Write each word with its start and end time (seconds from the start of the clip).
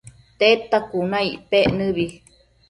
Tedta 0.39 0.77
cuna 0.89 1.17
icpec 1.29 1.67
nëbi 1.77 2.05